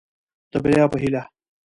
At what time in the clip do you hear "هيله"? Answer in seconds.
1.03-1.21